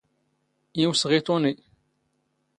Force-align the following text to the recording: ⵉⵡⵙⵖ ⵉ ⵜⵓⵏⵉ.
ⵉⵡⵙⵖ 0.83 1.11
ⵉ 1.15 1.19
ⵜⵓⵏⵉ. 1.25 1.53